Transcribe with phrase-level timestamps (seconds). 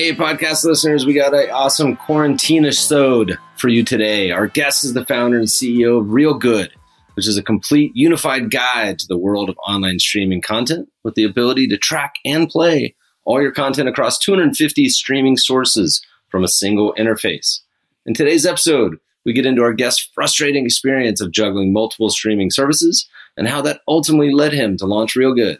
[0.00, 4.30] Hey, podcast listeners, we got an awesome quarantine episode for you today.
[4.30, 6.70] Our guest is the founder and CEO of Reelgood,
[7.16, 11.24] which is a complete unified guide to the world of online streaming content with the
[11.24, 12.94] ability to track and play
[13.26, 17.60] all your content across 250 streaming sources from a single interface.
[18.06, 23.06] In today's episode, we get into our guest's frustrating experience of juggling multiple streaming services
[23.36, 25.58] and how that ultimately led him to launch Reelgood.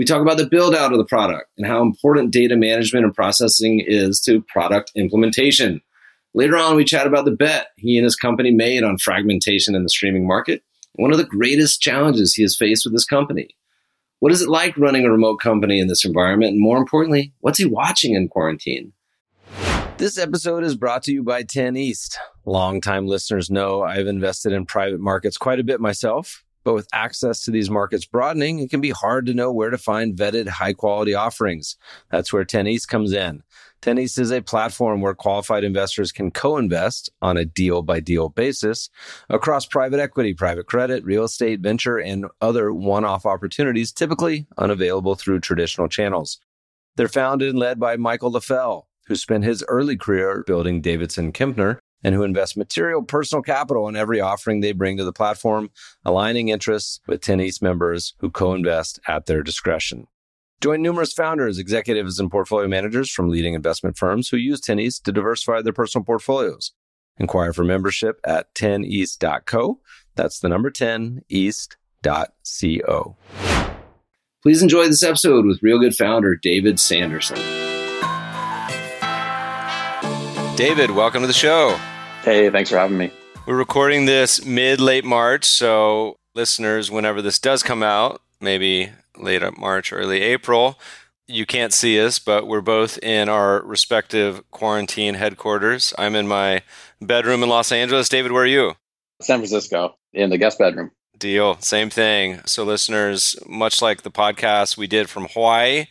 [0.00, 3.14] We talk about the build out of the product and how important data management and
[3.14, 5.82] processing is to product implementation.
[6.32, 9.82] Later on, we chat about the bet he and his company made on fragmentation in
[9.82, 10.62] the streaming market,
[10.94, 13.50] one of the greatest challenges he has faced with his company.
[14.20, 16.52] What is it like running a remote company in this environment?
[16.52, 18.94] And more importantly, what's he watching in quarantine?
[19.98, 22.18] This episode is brought to you by 10 East.
[22.46, 26.42] Longtime listeners know I've invested in private markets quite a bit myself.
[26.70, 29.76] But with access to these markets broadening, it can be hard to know where to
[29.76, 31.76] find vetted high quality offerings.
[32.12, 33.42] That's where 10 East comes in.
[33.82, 38.28] 10 East is a platform where qualified investors can co-invest on a deal by deal
[38.28, 38.88] basis
[39.28, 45.40] across private equity, private credit, real estate, venture, and other one-off opportunities typically unavailable through
[45.40, 46.38] traditional channels.
[46.94, 51.79] They're founded and led by Michael Leffell, who spent his early career building Davidson Kempner
[52.02, 55.70] and who invest material personal capital in every offering they bring to the platform,
[56.04, 60.06] aligning interests with 10 East members who co-invest at their discretion.
[60.60, 65.04] Join numerous founders, executives, and portfolio managers from leading investment firms who use 10 East
[65.06, 66.72] to diversify their personal portfolios.
[67.18, 69.80] Inquire for membership at 10east.co.
[70.16, 73.16] That's the number 10 east.co.
[74.42, 77.36] Please enjoy this episode with Reelgood founder David Sanderson.
[80.56, 81.78] David, welcome to the show.
[82.22, 83.10] Hey, thanks for having me.
[83.46, 89.42] We're recording this mid late March, so listeners, whenever this does come out, maybe late
[89.58, 90.78] March, early April,
[91.26, 95.94] you can't see us, but we're both in our respective quarantine headquarters.
[95.96, 96.62] I'm in my
[97.00, 98.08] bedroom in Los Angeles.
[98.10, 98.74] David, where are you?
[99.22, 100.90] San Francisco, in the guest bedroom.
[101.16, 101.58] Deal.
[101.60, 102.40] Same thing.
[102.44, 105.86] So, listeners, much like the podcast we did from Hawaii,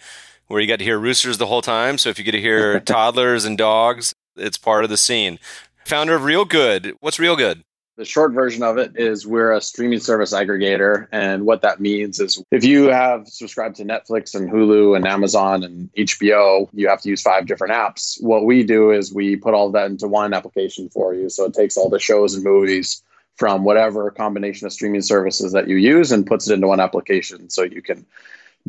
[0.47, 1.97] where you got to hear roosters the whole time.
[1.97, 5.40] So, if you get to hear toddlers and dogs, it's part of the scene.
[5.89, 6.94] Founder of Reelgood.
[7.00, 7.63] What's Reelgood?
[7.97, 11.07] The short version of it is we're a streaming service aggregator.
[11.11, 15.63] And what that means is if you have subscribed to Netflix and Hulu and Amazon
[15.63, 18.22] and HBO, you have to use five different apps.
[18.22, 21.28] What we do is we put all that into one application for you.
[21.28, 23.01] So it takes all the shows and movies
[23.38, 27.49] from whatever combination of streaming services that you use and puts it into one application.
[27.49, 28.05] So you can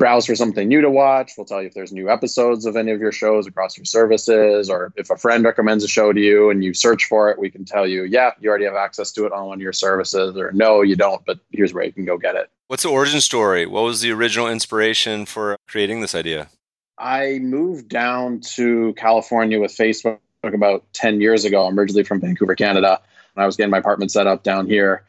[0.01, 1.33] browse for something new to watch.
[1.37, 4.67] We'll tell you if there's new episodes of any of your shows across your services,
[4.67, 7.51] or if a friend recommends a show to you and you search for it, we
[7.51, 10.35] can tell you, yeah, you already have access to it on one of your services,
[10.35, 12.49] or no, you don't, but here's where you can go get it.
[12.67, 13.67] What's the origin story?
[13.67, 16.49] What was the original inspiration for creating this idea?
[16.97, 21.67] I moved down to California with Facebook about 10 years ago.
[21.67, 22.99] I'm originally from Vancouver, Canada,
[23.35, 25.03] and I was getting my apartment set up down here.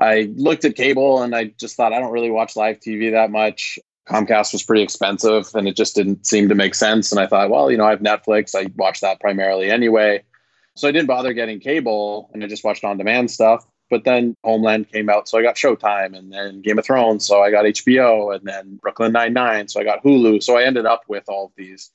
[0.00, 3.30] I looked at cable and I just thought I don't really watch live TV that
[3.30, 3.78] much.
[4.10, 7.12] Comcast was pretty expensive and it just didn't seem to make sense.
[7.12, 8.54] And I thought, well, you know, I have Netflix.
[8.54, 10.24] I watch that primarily anyway.
[10.76, 13.64] So I didn't bother getting cable and I just watched on demand stuff.
[13.90, 17.42] But then Homeland came out, so I got Showtime, and then Game of Thrones, so
[17.42, 20.40] I got HBO, and then Brooklyn Nine Nine, so I got Hulu.
[20.44, 21.90] So I ended up with all of these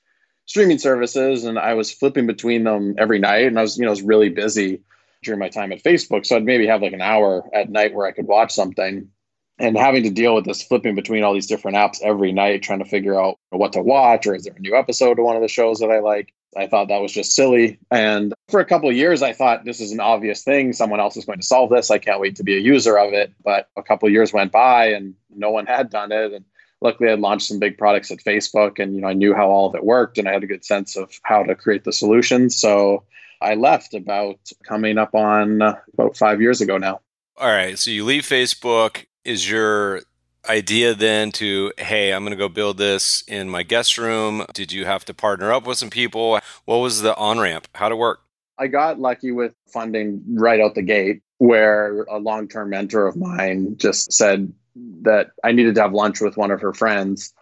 [0.46, 3.92] streaming services, and I was flipping between them every night, and I was, you know,
[3.92, 4.82] I was really busy
[5.24, 8.06] during my time at Facebook, so I'd maybe have like an hour at night where
[8.06, 9.10] I could watch something
[9.58, 12.80] and having to deal with this flipping between all these different apps every night trying
[12.80, 15.42] to figure out what to watch or is there a new episode of one of
[15.42, 16.34] the shows that i like?
[16.58, 17.78] I thought that was just silly.
[17.92, 20.74] And for a couple of years i thought this is an obvious thing.
[20.74, 21.92] Someone else is going to solve this.
[21.92, 23.34] I can't wait to be a user of it.
[23.44, 26.34] But a couple of years went by and no one had done it.
[26.34, 26.46] And
[26.82, 29.48] luckily i had launched some big products at facebook and you know i knew how
[29.48, 31.94] all of it worked and i had a good sense of how to create the
[31.94, 33.02] solutions so
[33.42, 34.38] i left about
[34.68, 37.00] coming up on uh, about five years ago now.
[37.38, 37.80] All right.
[37.80, 40.02] So you leave facebook is your
[40.48, 44.72] idea then to hey i'm going to go build this in my guest room did
[44.72, 47.96] you have to partner up with some people what was the on ramp how to
[47.96, 48.22] work
[48.60, 53.76] i got lucky with funding right out the gate where a long-term mentor of mine
[53.78, 54.54] just said
[55.02, 57.34] that i needed to have lunch with one of her friends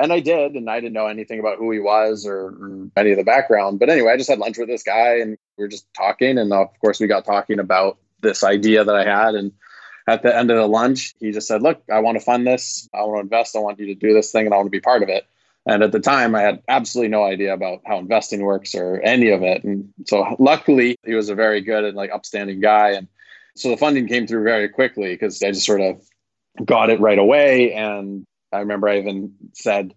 [0.00, 3.10] And I did, and I didn't know anything about who he was or, or, any
[3.10, 3.80] of the background.
[3.80, 6.38] But anyway, I just had lunch with this guy, and we were just talking.
[6.38, 9.34] And of course, we got talking about this idea that I had.
[9.34, 9.52] And
[10.08, 12.88] at the end of the lunch, he just said, "Look, I want to fund this.
[12.94, 13.54] I want to invest.
[13.54, 15.26] I want you to do this thing, and I want to be part of it."
[15.66, 19.28] And at the time, I had absolutely no idea about how investing works or any
[19.28, 19.64] of it.
[19.64, 22.92] And so, luckily, he was a very good and like upstanding guy.
[22.92, 23.06] And
[23.54, 26.00] so the funding came through very quickly because I just sort of
[26.64, 27.74] got it right away.
[27.74, 29.94] And I remember I even said,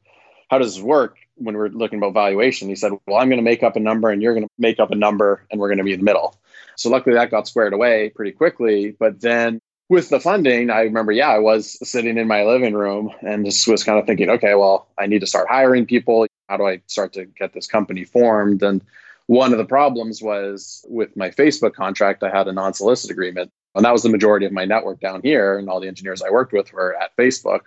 [0.49, 1.17] How does this work?
[1.35, 3.79] When we are looking about valuation, he said, Well, I'm going to make up a
[3.79, 5.99] number and you're going to make up a number and we're going to be in
[5.99, 6.37] the middle.
[6.75, 8.95] So luckily that got squared away pretty quickly.
[8.99, 9.61] But then
[9.91, 13.67] with the funding, I remember, yeah, I was sitting in my living room and just
[13.67, 16.25] was kind of thinking, okay, well, I need to start hiring people.
[16.47, 18.63] How do I start to get this company formed?
[18.63, 18.81] And
[19.27, 23.51] one of the problems was with my Facebook contract, I had a non solicit agreement.
[23.75, 25.59] And that was the majority of my network down here.
[25.59, 27.63] And all the engineers I worked with were at Facebook.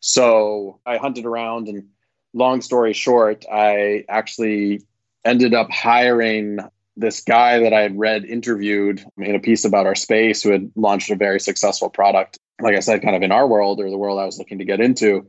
[0.00, 1.86] So I hunted around and
[2.34, 4.82] long story short, I actually
[5.24, 6.58] ended up hiring
[6.96, 10.70] this guy that I had read interviewed in a piece about our space who had
[10.76, 13.96] launched a very successful product, like I said, kind of in our world or the
[13.96, 15.26] world I was looking to get into.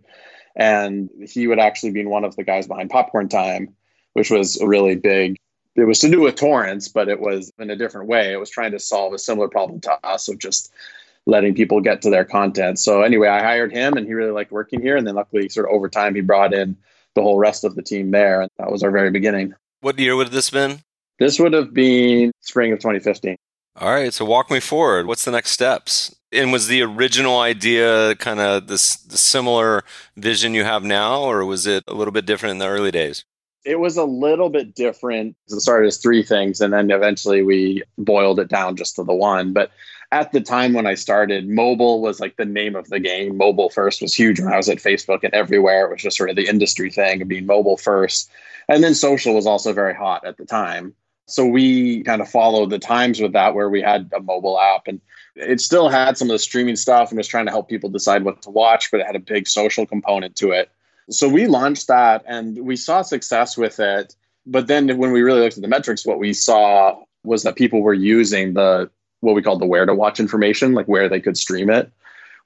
[0.56, 3.76] And he would actually be one of the guys behind Popcorn Time,
[4.14, 5.38] which was a really big.
[5.76, 8.34] It was to do with torrents, but it was in a different way.
[8.34, 10.74] It was trying to solve a similar problem to us of just
[11.26, 12.80] letting people get to their content.
[12.80, 14.98] So anyway, I hired him and he really liked working here.
[14.98, 16.76] And then luckily, sort of over time, he brought in
[17.16, 18.42] the whole rest of the team there.
[18.42, 19.54] And that was our very beginning.
[19.80, 20.84] What year would this have been?
[21.20, 23.36] This would have been spring of 2015.
[23.78, 24.14] All right.
[24.14, 25.08] So walk me forward.
[25.08, 26.16] What's the next steps?
[26.32, 29.84] And was the original idea kind of this the similar
[30.16, 33.26] vision you have now, or was it a little bit different in the early days?
[33.64, 35.36] It was a little bit different.
[35.48, 39.14] It started as three things, and then eventually we boiled it down just to the
[39.14, 39.54] one.
[39.54, 39.72] But
[40.12, 43.38] at the time when I started, mobile was like the name of the game.
[43.38, 45.86] Mobile first was huge when I was at Facebook and everywhere.
[45.86, 48.30] It was just sort of the industry thing of being mobile first.
[48.68, 50.94] And then social was also very hot at the time.
[51.32, 54.88] So we kind of followed the times with that, where we had a mobile app
[54.88, 55.00] and
[55.36, 58.24] it still had some of the streaming stuff and was trying to help people decide
[58.24, 60.70] what to watch, but it had a big social component to it.
[61.10, 64.16] So we launched that and we saw success with it.
[64.46, 67.82] But then when we really looked at the metrics, what we saw was that people
[67.82, 68.90] were using the
[69.22, 71.92] what we called the where to watch information, like where they could stream it.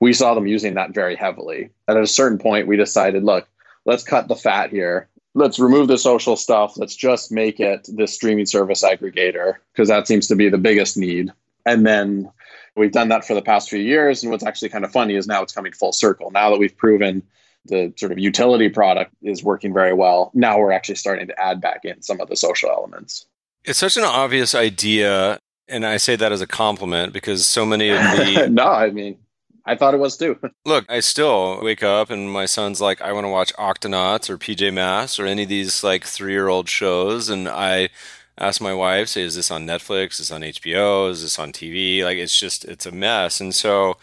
[0.01, 1.69] We saw them using that very heavily.
[1.87, 3.47] And at a certain point, we decided, look,
[3.85, 5.07] let's cut the fat here.
[5.35, 6.77] Let's remove the social stuff.
[6.77, 10.97] Let's just make it this streaming service aggregator because that seems to be the biggest
[10.97, 11.31] need.
[11.65, 12.31] And then
[12.75, 14.23] we've done that for the past few years.
[14.23, 16.31] And what's actually kind of funny is now it's coming full circle.
[16.31, 17.21] Now that we've proven
[17.65, 21.59] the sort of utility product is working very well, now we're actually starting to add
[21.59, 23.25] back in some of the social elements.
[23.65, 27.89] It's such an obvious idea and I say that as a compliment because so many
[27.89, 28.47] of the.
[28.51, 29.17] no, I mean,
[29.65, 30.39] I thought it was too.
[30.65, 34.37] Look, I still wake up and my son's like, I want to watch Octonauts or
[34.37, 37.29] PJ Masks or any of these like three year old shows.
[37.29, 37.89] And I
[38.37, 40.13] ask my wife, say, is this on Netflix?
[40.13, 41.09] Is this on HBO?
[41.09, 42.03] Is this on TV?
[42.03, 43.39] Like, it's just, it's a mess.
[43.39, 43.97] And so,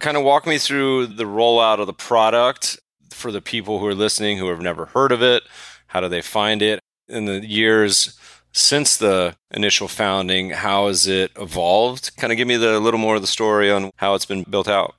[0.00, 2.78] kind of walk me through the rollout of the product
[3.10, 5.42] for the people who are listening who have never heard of it.
[5.88, 6.80] How do they find it?
[7.08, 8.18] In the years
[8.52, 12.16] since the initial founding, how has it evolved?
[12.16, 14.42] Kind of give me the, a little more of the story on how it's been
[14.42, 14.94] built out.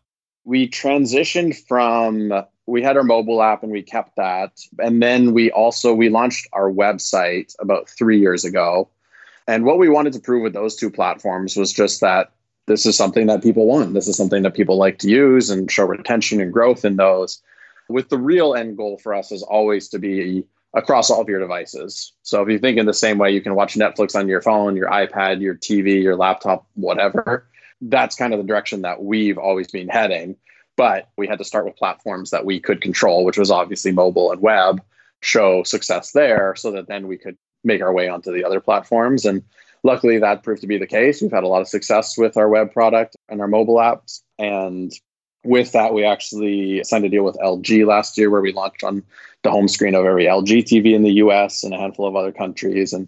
[0.47, 2.31] We transitioned from
[2.67, 4.57] we had our mobile app and we kept that.
[4.79, 8.87] And then we also we launched our website about 3 years ago.
[9.45, 12.31] And what we wanted to prove with those two platforms was just that
[12.65, 13.93] this is something that people want.
[13.93, 17.41] This is something that people like to use and show retention and growth in those.
[17.89, 21.41] With the real end goal for us is always to be across all of your
[21.41, 22.13] devices.
[22.23, 24.77] So if you think in the same way you can watch Netflix on your phone,
[24.77, 27.47] your iPad, your TV, your laptop, whatever,
[27.81, 30.35] that's kind of the direction that we've always been heading.
[30.75, 34.31] But we had to start with platforms that we could control, which was obviously mobile
[34.31, 34.81] and web,
[35.21, 39.25] show success there so that then we could make our way onto the other platforms.
[39.25, 39.43] And
[39.83, 41.21] luckily that proved to be the case.
[41.21, 44.21] We've had a lot of success with our web product and our mobile apps.
[44.37, 44.91] And
[45.43, 49.03] with that, we actually signed a deal with LG last year where we launched on
[49.43, 52.31] the home screen of every LG TV in the US and a handful of other
[52.31, 52.93] countries.
[52.93, 53.07] And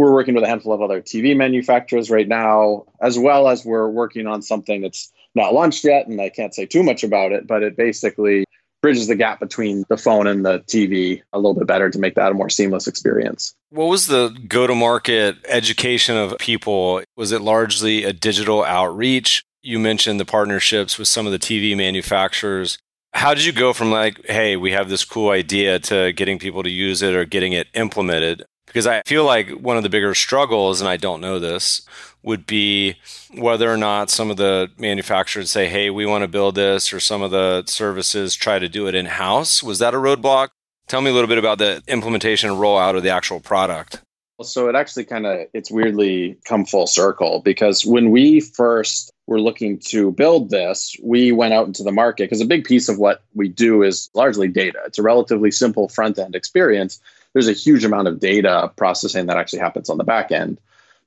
[0.00, 3.86] we're working with a handful of other TV manufacturers right now, as well as we're
[3.86, 6.06] working on something that's not launched yet.
[6.06, 8.46] And I can't say too much about it, but it basically
[8.80, 12.14] bridges the gap between the phone and the TV a little bit better to make
[12.14, 13.54] that a more seamless experience.
[13.68, 17.02] What was the go to market education of people?
[17.14, 19.44] Was it largely a digital outreach?
[19.62, 22.78] You mentioned the partnerships with some of the TV manufacturers.
[23.12, 26.62] How did you go from like, hey, we have this cool idea to getting people
[26.62, 28.46] to use it or getting it implemented?
[28.70, 31.82] Because I feel like one of the bigger struggles, and I don't know this,
[32.22, 32.94] would be
[33.34, 37.00] whether or not some of the manufacturers say, hey, we want to build this, or
[37.00, 39.60] some of the services try to do it in house.
[39.60, 40.50] Was that a roadblock?
[40.86, 44.00] Tell me a little bit about the implementation and rollout of the actual product.
[44.42, 49.40] So it actually kind of it's weirdly come full circle because when we first were
[49.40, 52.98] looking to build this, we went out into the market because a big piece of
[52.98, 54.80] what we do is largely data.
[54.86, 57.00] It's a relatively simple front end experience.
[57.32, 60.58] There's a huge amount of data processing that actually happens on the back end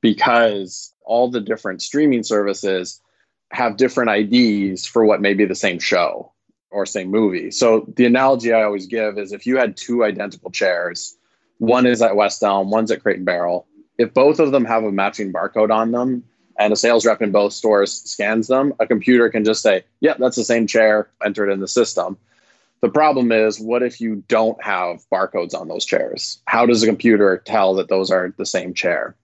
[0.01, 3.01] because all the different streaming services
[3.51, 6.31] have different IDs for what may be the same show
[6.71, 7.51] or same movie.
[7.51, 11.15] So the analogy I always give is if you had two identical chairs,
[11.59, 13.67] one is at West Elm, one's at Crate and Barrel.
[13.97, 16.23] If both of them have a matching barcode on them,
[16.57, 20.17] and a sales rep in both stores scans them, a computer can just say, "Yep,
[20.19, 22.17] that's the same chair entered in the system."
[22.83, 26.41] The problem is, what if you don't have barcodes on those chairs?
[26.45, 29.15] How does a computer tell that those are the same chair?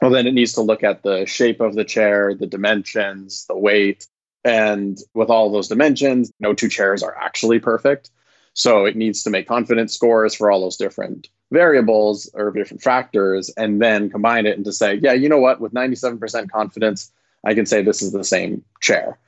[0.00, 3.58] Well, then it needs to look at the shape of the chair, the dimensions, the
[3.58, 4.06] weight.
[4.46, 8.08] And with all those dimensions, no two chairs are actually perfect.
[8.54, 13.50] So it needs to make confidence scores for all those different variables or different factors
[13.58, 17.12] and then combine it and to say, yeah, you know what, with 97% confidence,
[17.44, 19.18] I can say this is the same chair.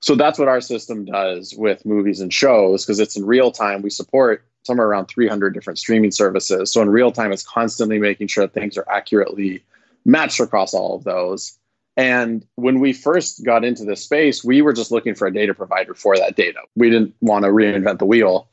[0.00, 3.82] So that's what our system does with movies and shows because it's in real time.
[3.82, 6.72] We support somewhere around 300 different streaming services.
[6.72, 9.62] So in real time, it's constantly making sure things are accurately
[10.04, 11.58] matched across all of those.
[11.96, 15.54] And when we first got into this space, we were just looking for a data
[15.54, 16.58] provider for that data.
[16.74, 18.48] We didn't want to reinvent the wheel.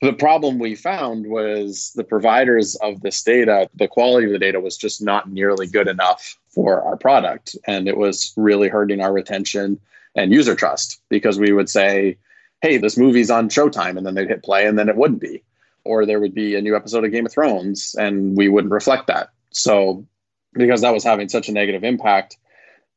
[0.00, 4.60] The problem we found was the providers of this data, the quality of the data
[4.60, 7.56] was just not nearly good enough for our product.
[7.66, 9.80] And it was really hurting our retention
[10.18, 12.18] and user trust because we would say,
[12.60, 13.96] hey, this movie's on Showtime.
[13.96, 15.44] And then they'd hit play and then it wouldn't be.
[15.84, 19.06] Or there would be a new episode of Game of Thrones and we wouldn't reflect
[19.06, 19.30] that.
[19.50, 20.04] So,
[20.52, 22.36] because that was having such a negative impact,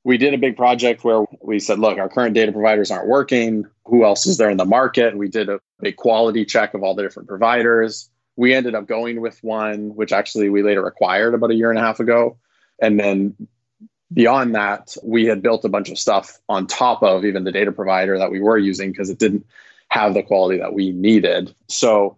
[0.03, 3.65] we did a big project where we said, look, our current data providers aren't working.
[3.85, 5.15] Who else is there in the market?
[5.15, 8.09] We did a big quality check of all the different providers.
[8.35, 11.77] We ended up going with one, which actually we later acquired about a year and
[11.77, 12.37] a half ago.
[12.81, 13.35] And then
[14.13, 17.71] beyond that, we had built a bunch of stuff on top of even the data
[17.71, 19.45] provider that we were using because it didn't
[19.89, 21.53] have the quality that we needed.
[21.67, 22.17] So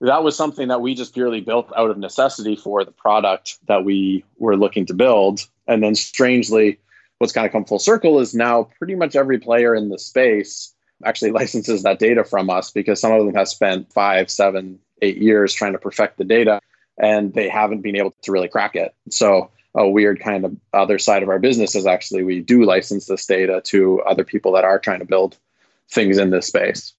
[0.00, 3.84] that was something that we just purely built out of necessity for the product that
[3.84, 5.46] we were looking to build.
[5.66, 6.78] And then strangely,
[7.18, 10.74] what's kind of come full circle is now pretty much every player in the space
[11.04, 15.18] actually licenses that data from us because some of them have spent five, seven, eight
[15.18, 16.60] years trying to perfect the data
[16.98, 18.94] and they haven't been able to really crack it.
[19.10, 23.06] So a weird kind of other side of our business is actually we do license
[23.06, 25.36] this data to other people that are trying to build
[25.90, 26.94] things in this space.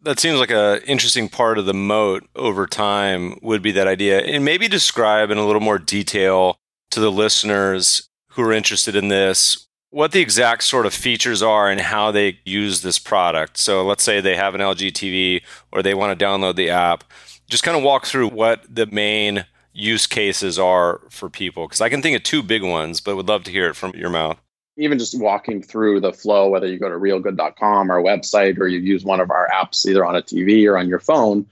[0.00, 4.20] That seems like an interesting part of the moat over time would be that idea.
[4.20, 6.56] And maybe describe in a little more detail
[6.90, 11.68] to the listeners who are interested in this what the exact sort of features are
[11.68, 13.58] and how they use this product.
[13.58, 17.04] So let's say they have an LG TV or they want to download the app.
[17.46, 21.88] Just kind of walk through what the main use cases are for people because I
[21.88, 24.38] can think of two big ones, but would love to hear it from your mouth.
[24.76, 28.78] Even just walking through the flow, whether you go to reelgood.com, our website, or you
[28.78, 31.46] use one of our apps either on a TV or on your phone,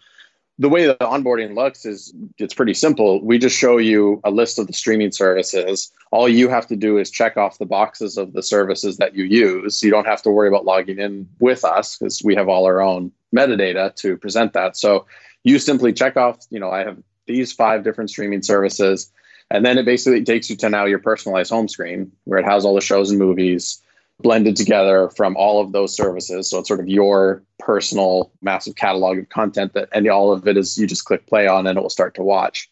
[0.61, 3.25] the way the onboarding looks is it's pretty simple.
[3.25, 5.91] We just show you a list of the streaming services.
[6.11, 9.25] All you have to do is check off the boxes of the services that you
[9.25, 9.83] use.
[9.83, 12.83] You don't have to worry about logging in with us because we have all our
[12.83, 14.77] own metadata to present that.
[14.77, 15.07] So
[15.45, 16.99] you simply check off, you know, I have
[17.31, 19.11] these five different streaming services.
[19.51, 22.65] And then it basically takes you to now your personalized home screen where it has
[22.65, 23.83] all the shows and movies
[24.21, 26.51] blended together from all of those services.
[26.51, 30.57] So it's sort of your personal massive catalog of content that, and all of it
[30.57, 32.71] is you just click play on and it will start to watch.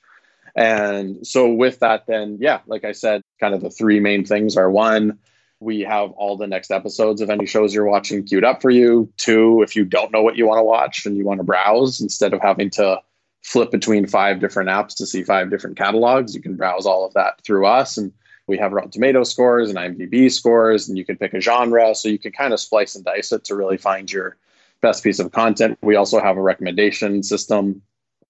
[0.54, 4.56] And so with that, then, yeah, like I said, kind of the three main things
[4.56, 5.18] are one,
[5.60, 9.12] we have all the next episodes of any shows you're watching queued up for you.
[9.16, 12.00] Two, if you don't know what you want to watch and you want to browse
[12.00, 13.00] instead of having to
[13.42, 17.14] flip between five different apps to see five different catalogs, you can browse all of
[17.14, 17.96] that through us.
[17.96, 18.12] And
[18.46, 21.94] we have Rotten Tomato scores and IMDb scores, and you can pick a genre.
[21.94, 24.36] So you can kind of splice and dice it to really find your
[24.80, 25.78] best piece of content.
[25.82, 27.82] We also have a recommendation system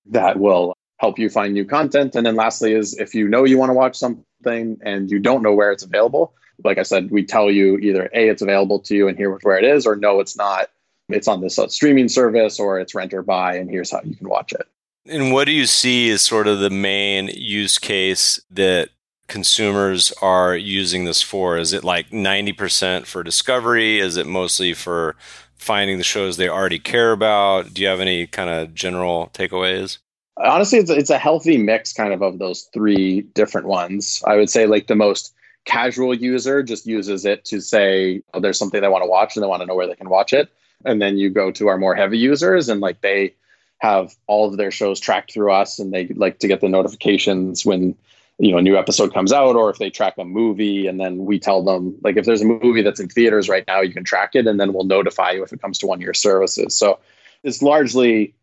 [0.06, 2.14] that will help you find new content.
[2.16, 5.42] And then lastly is if you know you want to watch something and you don't
[5.42, 6.34] know where it's available,
[6.64, 9.58] like I said, we tell you either A, it's available to you and here's where
[9.58, 10.70] it is, or no, it's not.
[11.08, 14.16] It's on this uh, streaming service or it's rent or buy, and here's how you
[14.16, 14.66] can watch it.
[15.08, 18.90] And what do you see as sort of the main use case that
[19.26, 21.56] consumers are using this for?
[21.56, 24.00] Is it like 90% for discovery?
[24.00, 25.16] Is it mostly for
[25.56, 27.72] finding the shows they already care about?
[27.72, 29.98] Do you have any kind of general takeaways?
[30.36, 34.22] Honestly, it's it's a healthy mix kind of of those three different ones.
[34.24, 35.34] I would say like the most
[35.64, 39.42] casual user just uses it to say oh, there's something they want to watch and
[39.42, 40.48] they want to know where they can watch it.
[40.84, 43.34] And then you go to our more heavy users and like they
[43.78, 47.64] have all of their shows tracked through us and they like to get the notifications
[47.64, 47.94] when
[48.38, 51.24] you know a new episode comes out or if they track a movie and then
[51.24, 54.04] we tell them like if there's a movie that's in theaters right now you can
[54.04, 56.76] track it and then we'll notify you if it comes to one of your services.
[56.76, 56.98] So
[57.42, 58.34] it's largely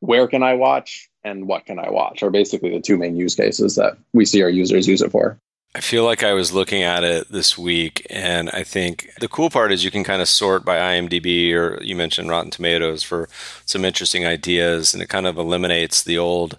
[0.00, 3.34] where can i watch and what can i watch are basically the two main use
[3.34, 5.40] cases that we see our users use it for
[5.74, 9.50] I feel like I was looking at it this week, and I think the cool
[9.50, 13.28] part is you can kind of sort by IMDb or you mentioned Rotten Tomatoes for
[13.66, 16.58] some interesting ideas, and it kind of eliminates the old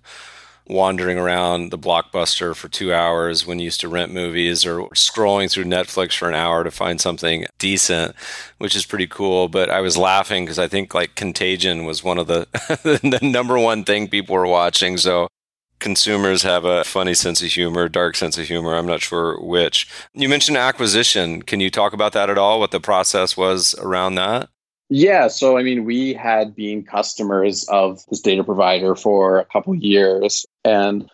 [0.67, 5.51] wandering around the blockbuster for two hours when you used to rent movies or scrolling
[5.51, 8.15] through Netflix for an hour to find something decent,
[8.59, 9.47] which is pretty cool.
[9.47, 12.47] But I was laughing because I think like Contagion was one of the,
[12.83, 14.97] the number one thing people were watching.
[14.97, 15.27] So
[15.79, 18.75] consumers have a funny sense of humor, dark sense of humor.
[18.75, 19.87] I'm not sure which.
[20.13, 21.41] You mentioned acquisition.
[21.41, 22.59] Can you talk about that at all?
[22.59, 24.49] What the process was around that?
[24.89, 29.75] Yeah, so I mean, we had been customers of this data provider for a couple
[29.75, 31.07] years, and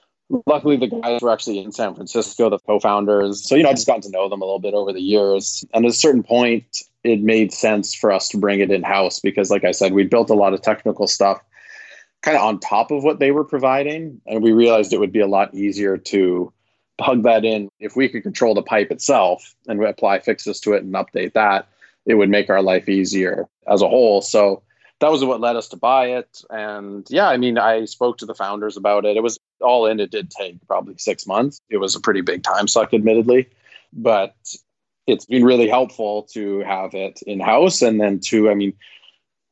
[0.47, 3.45] luckily the guys were actually in San Francisco, the co-founders.
[3.45, 5.65] So you know, I just gotten to know them a little bit over the years,
[5.73, 9.19] and at a certain point, it made sense for us to bring it in house
[9.19, 11.41] because, like I said, we built a lot of technical stuff
[12.25, 15.19] kind of on top of what they were providing, and we realized it would be
[15.19, 16.51] a lot easier to
[16.97, 20.81] plug that in if we could control the pipe itself and apply fixes to it
[20.81, 21.67] and update that
[22.07, 24.21] it would make our life easier as a whole.
[24.21, 24.63] So
[25.01, 26.41] that was what led us to buy it.
[26.49, 29.17] And yeah, I mean, I spoke to the founders about it.
[29.17, 31.59] It was all in, it did take probably six months.
[31.69, 33.49] It was a pretty big time suck, admittedly,
[33.93, 34.35] but
[35.05, 37.83] it's been really helpful to have it in house.
[37.83, 38.73] And then, to, I mean,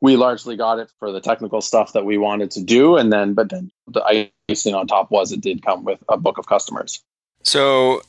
[0.03, 2.98] we largely got it for the technical stuff that we wanted to do.
[2.98, 6.38] And then, but then the icing on top was it did come with a book
[6.38, 7.01] of customers.
[7.43, 8.01] So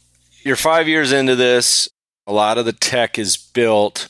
[0.42, 1.88] you're five years into this.
[2.26, 4.08] A lot of the tech is built.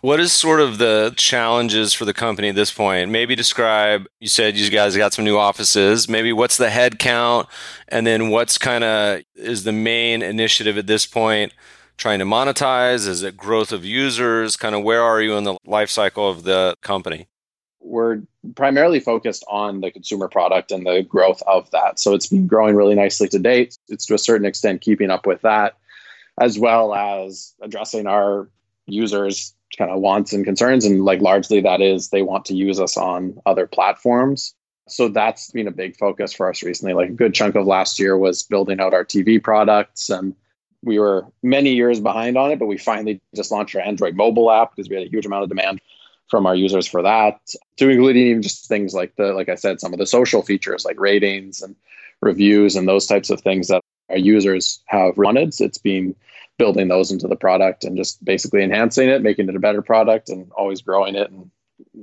[0.00, 3.12] What is sort of the challenges for the company at this point?
[3.12, 6.08] Maybe describe, you said you guys got some new offices.
[6.08, 7.46] Maybe what's the head count?
[7.86, 11.52] And then what's kind of is the main initiative at this point
[12.00, 13.06] trying to monetize?
[13.06, 14.56] Is it growth of users?
[14.56, 17.28] Kind of where are you in the life cycle of the company?
[17.80, 18.22] We're
[18.56, 22.00] primarily focused on the consumer product and the growth of that.
[22.00, 23.76] So it's been growing really nicely to date.
[23.88, 25.76] It's to a certain extent keeping up with that,
[26.40, 28.48] as well as addressing our
[28.86, 30.84] users kind of wants and concerns.
[30.84, 34.54] And like largely that is they want to use us on other platforms.
[34.88, 36.94] So that's been a big focus for us recently.
[36.94, 40.08] Like a good chunk of last year was building out our TV products.
[40.08, 40.34] And
[40.82, 44.50] we were many years behind on it, but we finally just launched our Android mobile
[44.50, 45.80] app because we had a huge amount of demand
[46.28, 47.40] from our users for that.
[47.76, 50.84] To including even just things like the, like I said, some of the social features
[50.84, 51.76] like ratings and
[52.22, 55.54] reviews and those types of things that our users have wanted.
[55.60, 56.14] It's been
[56.58, 60.28] building those into the product and just basically enhancing it, making it a better product,
[60.28, 61.50] and always growing it and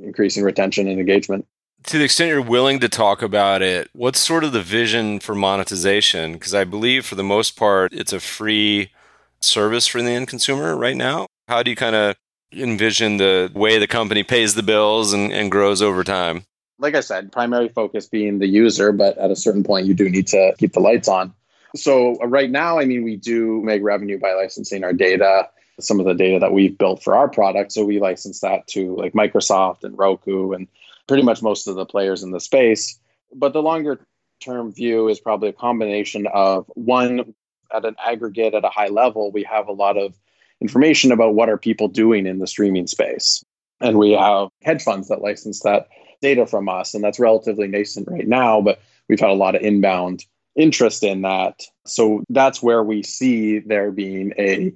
[0.01, 1.47] increasing retention and engagement.
[1.88, 5.34] To the extent you're willing to talk about it, what's sort of the vision for
[5.34, 6.34] monetization?
[6.34, 8.91] Because I believe for the most part, it's a free
[9.39, 11.28] service for the end consumer right now.
[11.47, 12.17] How do you kind of
[12.52, 16.43] envision the way the company pays the bills and, and grows over time?
[16.78, 20.10] Like I said, primary focus being the user, but at a certain point, you do
[20.10, 21.34] need to keep the lights on.
[21.73, 25.47] So uh, right now, I mean, we do make revenue by licensing our data,
[25.80, 27.71] some of the data that we've built for our product.
[27.71, 30.67] So we license that to like Microsoft and Roku and
[31.07, 32.99] pretty much most of the players in the space.
[33.33, 34.05] But the longer
[34.43, 37.33] term view is probably a combination of one
[37.73, 40.13] at an aggregate at a high level, we have a lot of
[40.61, 43.43] information about what are people doing in the streaming space.
[43.79, 45.87] And we have hedge funds that license that
[46.21, 46.93] data from us.
[46.93, 51.21] And that's relatively nascent right now, but we've had a lot of inbound interest in
[51.21, 51.61] that.
[51.85, 54.73] So that's where we see there being a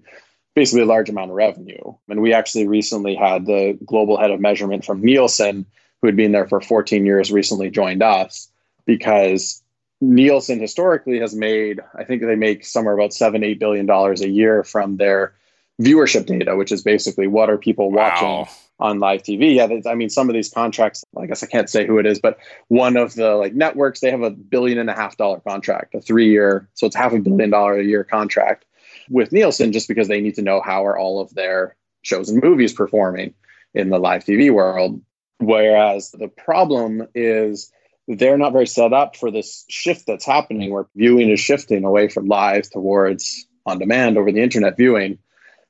[0.54, 1.94] basically a large amount of revenue.
[2.10, 5.66] And we actually recently had the global head of measurement from Nielsen,
[6.02, 8.50] who had been there for 14 years, recently joined us
[8.86, 9.62] because
[10.02, 14.30] Nielsen historically has made, I think they make somewhere about seven, eight billion dollars a
[14.30, 15.36] year from their
[15.82, 18.10] viewership data, which is basically what are people wow.
[18.10, 19.56] watching on live TV.
[19.56, 22.20] Yeah, I mean, some of these contracts, I guess I can't say who it is,
[22.20, 25.94] but one of the like networks, they have a billion and a half dollar contract,
[25.94, 28.66] a three year, so it's half a billion dollar a year contract
[29.10, 32.42] with Nielsen, just because they need to know how are all of their shows and
[32.42, 33.36] movies performing
[33.74, 35.02] in the live TV world.
[35.42, 37.72] Whereas the problem is
[38.08, 42.08] they're not very set up for this shift that's happening where viewing is shifting away
[42.10, 45.18] from live towards on demand over the internet viewing.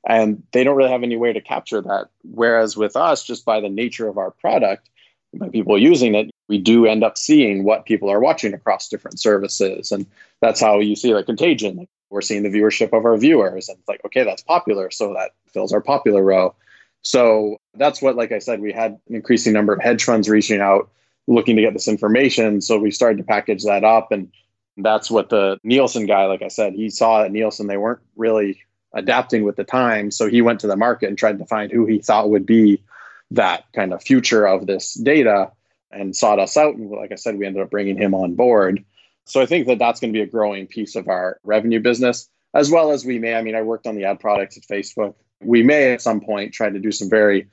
[0.06, 2.08] And they don't really have any way to capture that.
[2.22, 4.88] Whereas with us just by the nature of our product
[5.34, 9.18] by people using it we do end up seeing what people are watching across different
[9.18, 9.90] services.
[9.90, 10.04] And
[10.42, 11.88] that's how you see like contagion.
[12.10, 14.90] We're seeing the viewership of our viewers and it's like okay that's popular.
[14.90, 16.54] So that fills our popular row
[17.02, 20.60] so that's what like i said we had an increasing number of hedge funds reaching
[20.60, 20.90] out
[21.26, 22.60] looking to get this information.
[22.60, 24.12] So we started to package that up.
[24.12, 24.32] And
[24.76, 28.60] that's what the Nielsen guy, like I said, he saw at Nielsen, they weren't really
[28.92, 30.10] adapting with the time.
[30.10, 32.82] So he went to the market and tried to find who he thought would be
[33.30, 35.50] that kind of future of this data
[35.90, 36.74] and sought us out.
[36.74, 38.84] And like I said, we ended up bringing him on board.
[39.24, 42.28] So I think that that's going to be a growing piece of our revenue business,
[42.54, 43.34] as well as we may.
[43.34, 45.14] I mean, I worked on the ad products at Facebook.
[45.44, 47.48] We may at some point try to do some very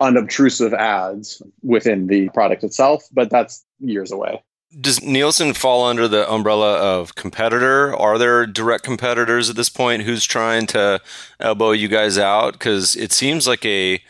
[0.00, 4.42] unobtrusive ads within the product itself, but that's years away.
[4.80, 7.94] Does Nielsen fall under the umbrella of competitor?
[7.94, 11.00] Are there direct competitors at this point who's trying to
[11.40, 12.52] elbow you guys out?
[12.52, 14.00] Because it seems like a,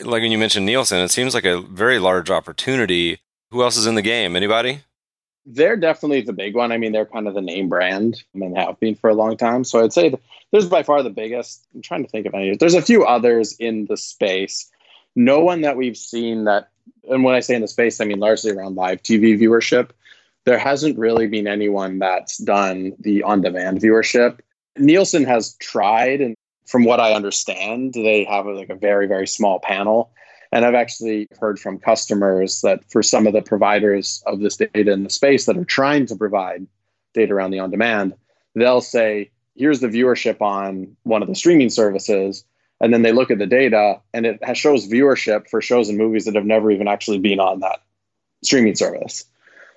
[0.00, 3.18] like when you mentioned Nielsen, it seems like a very large opportunity.
[3.50, 4.36] Who else is in the game?
[4.36, 4.82] Anybody?
[5.50, 6.72] They're definitely the big one.
[6.72, 9.64] I mean, they're kind of the name brand and have been for a long time.
[9.64, 10.12] So I'd say
[10.52, 11.66] there's by far the biggest.
[11.74, 12.54] I'm trying to think of any.
[12.56, 14.70] There's a few others in the space.
[15.16, 16.68] No one that we've seen that
[17.08, 19.90] and when I say in the space, I mean largely around live TV viewership.
[20.44, 24.40] There hasn't really been anyone that's done the on demand viewership.
[24.76, 29.58] Nielsen has tried, and from what I understand, they have like a very, very small
[29.60, 30.10] panel.
[30.52, 34.92] And I've actually heard from customers that for some of the providers of this data
[34.92, 36.66] in the space that are trying to provide
[37.14, 38.14] data around the on demand,
[38.54, 42.44] they'll say, here's the viewership on one of the streaming services.
[42.80, 46.24] And then they look at the data and it shows viewership for shows and movies
[46.24, 47.80] that have never even actually been on that
[48.42, 49.24] streaming service.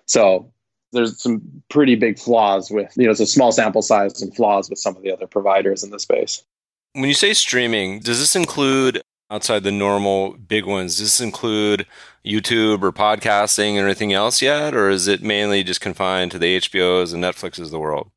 [0.05, 0.51] So
[0.91, 4.69] there's some pretty big flaws with you know it's a small sample size and flaws
[4.69, 6.43] with some of the other providers in the space.
[6.93, 9.00] When you say streaming does this include
[9.31, 11.87] outside the normal big ones does this include
[12.23, 16.59] youtube or podcasting or anything else yet or is it mainly just confined to the
[16.59, 18.11] hbos and netflixes of the world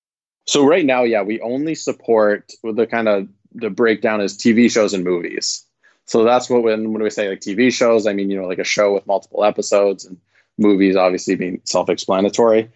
[0.47, 4.93] so right now yeah we only support the kind of the breakdown is TV shows
[4.93, 5.65] and movies.
[6.07, 8.59] So that's what when when we say like TV shows, I mean you know like
[8.59, 10.19] a show with multiple episodes and
[10.59, 12.71] movies obviously being self-explanatory.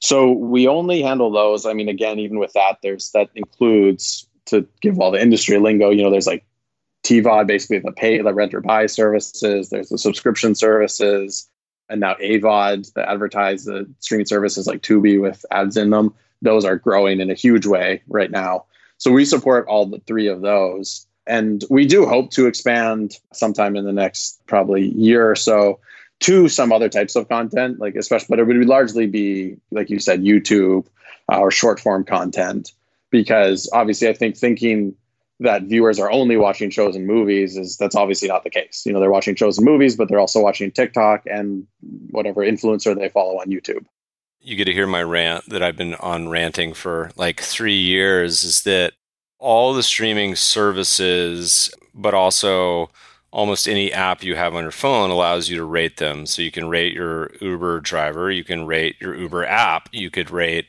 [0.00, 1.66] So we only handle those.
[1.66, 5.90] I mean again even with that there's that includes to give all the industry lingo,
[5.90, 6.44] you know there's like
[7.08, 11.48] TVOD basically the pay the rent or buy services, there's the subscription services
[11.88, 16.14] and now AVOD the advertise the streaming services like Tubi with ads in them.
[16.42, 18.66] Those are growing in a huge way right now.
[18.98, 21.06] So we support all the three of those.
[21.26, 25.80] And we do hope to expand sometime in the next probably year or so
[26.20, 29.98] to some other types of content, like especially, but it would largely be, like you
[29.98, 30.86] said, YouTube
[31.30, 32.72] uh, or short form content.
[33.10, 34.94] Because obviously, I think thinking
[35.40, 38.82] that viewers are only watching shows and movies is that's obviously not the case.
[38.84, 41.66] You know, they're watching shows and movies, but they're also watching TikTok and
[42.10, 43.84] whatever influencer they follow on YouTube
[44.40, 48.44] you get to hear my rant that I've been on ranting for like three years
[48.44, 48.94] is that
[49.38, 52.90] all the streaming services, but also
[53.30, 56.26] almost any app you have on your phone allows you to rate them.
[56.26, 60.30] So you can rate your Uber driver, you can rate your Uber app, you could
[60.30, 60.66] rate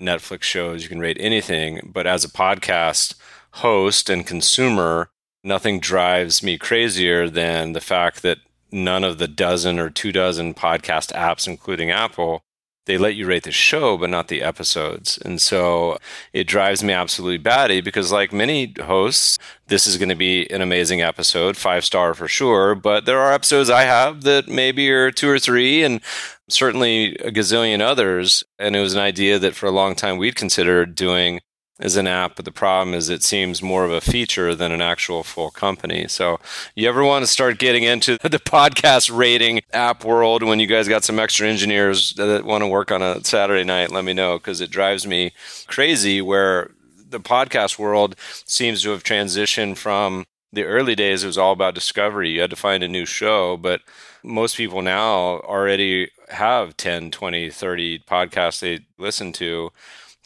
[0.00, 1.90] Netflix shows, you can rate anything.
[1.92, 3.14] But as a podcast
[3.58, 5.10] host and consumer,
[5.44, 8.38] nothing drives me crazier than the fact that
[8.70, 12.42] none of the dozen or two dozen podcast apps, including Apple,
[12.86, 15.18] they let you rate the show but not the episodes.
[15.18, 15.98] And so
[16.32, 20.62] it drives me absolutely batty because like many hosts this is going to be an
[20.62, 25.10] amazing episode five star for sure but there are episodes i have that maybe are
[25.10, 26.00] two or three and
[26.48, 28.44] certainly a gazillion others.
[28.58, 31.40] And it was an idea that for a long time we'd considered doing
[31.80, 34.80] as an app, but the problem is it seems more of a feature than an
[34.80, 36.08] actual full company.
[36.08, 36.40] So,
[36.74, 40.88] you ever want to start getting into the podcast rating app world when you guys
[40.88, 44.38] got some extra engineers that want to work on a Saturday night, let me know
[44.38, 45.32] because it drives me
[45.66, 46.70] crazy where
[47.08, 51.24] the podcast world seems to have transitioned from the early days.
[51.24, 52.30] It was all about discovery.
[52.30, 53.82] You had to find a new show but
[54.22, 59.70] most people now already have 10 20 30 podcasts they listen to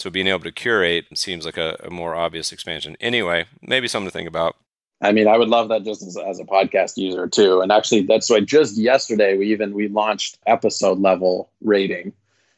[0.03, 2.97] so being able to curate seems like a, a more obvious expansion.
[3.01, 4.57] Anyway, maybe something to think about.
[5.01, 7.61] I mean, I would love that just as, as, a podcast user too.
[7.61, 12.13] And actually, that's why just yesterday we even we launched episode level rating,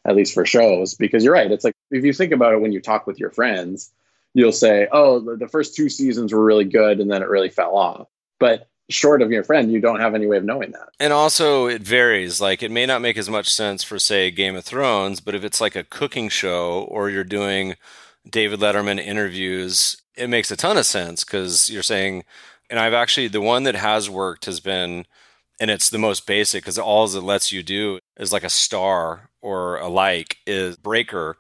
[0.07, 0.95] at least for shows.
[0.95, 3.31] Because you're right, it's like if you think about it when you talk with your
[3.31, 3.93] friends,
[4.33, 7.51] you'll say, "Oh, the, the first two seasons were really good, and then it really
[7.51, 8.09] fell off."
[8.41, 10.91] But short of your friend, you don't have any way of knowing that.
[11.01, 12.41] And also, it varies.
[12.41, 15.45] Like, it may not make as much sense for, say, Game of Thrones, but if
[15.45, 17.77] it's like a cooking show or you're doing
[18.29, 22.25] David Letterman interviews, it makes a ton of sense because you're saying,
[22.71, 25.07] and I've actually, the one that has worked has been,
[25.61, 29.31] and it's the most basic because all it lets you do is like a star
[29.41, 31.37] or a like is breaker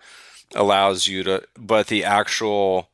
[0.54, 2.90] allows you to, but the actual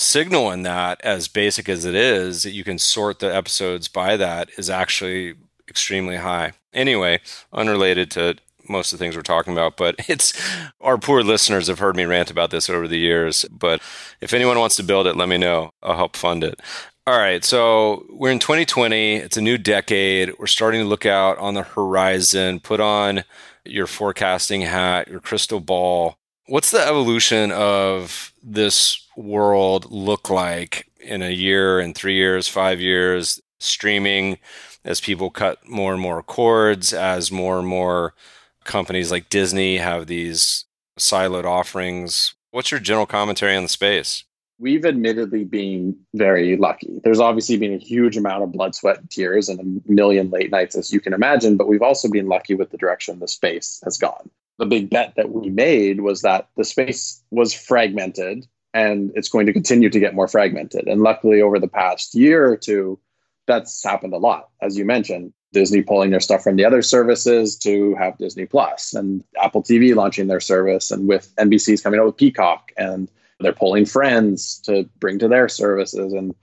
[0.00, 4.16] signal in that, as basic as it is, that you can sort the episodes by
[4.16, 5.34] that is actually
[5.68, 6.52] extremely high.
[6.72, 7.20] Anyway,
[7.52, 8.36] unrelated to
[8.68, 10.32] most of the things we're talking about, but it's
[10.80, 13.44] our poor listeners have heard me rant about this over the years.
[13.50, 13.80] But
[14.20, 15.72] if anyone wants to build it, let me know.
[15.82, 16.60] I'll help fund it.
[17.06, 19.16] All right, so we're in 2020.
[19.16, 20.32] It's a new decade.
[20.38, 22.60] We're starting to look out on the horizon.
[22.60, 23.24] Put on
[23.64, 26.16] your forecasting hat, your crystal ball.
[26.46, 32.80] What's the evolution of this world look like in a year, in three years, five
[32.80, 33.40] years?
[33.58, 34.38] Streaming,
[34.84, 38.14] as people cut more and more cords, as more and more
[38.64, 40.64] companies like Disney have these
[40.98, 42.34] siloed offerings.
[42.50, 44.24] What's your general commentary on the space?
[44.58, 47.00] We've admittedly been very lucky.
[47.02, 50.50] There's obviously been a huge amount of blood, sweat, and tears and a million late
[50.50, 53.80] nights, as you can imagine, but we've also been lucky with the direction the space
[53.84, 54.28] has gone.
[54.58, 59.46] The big bet that we made was that the space was fragmented and it's going
[59.46, 60.86] to continue to get more fragmented.
[60.86, 62.98] And luckily, over the past year or two,
[63.46, 64.48] that's happened a lot.
[64.62, 68.94] As you mentioned, Disney pulling their stuff from the other services to have Disney Plus
[68.94, 73.52] and Apple TV launching their service and with NBC's coming out with Peacock and they're
[73.52, 76.34] pulling Friends to bring to their services and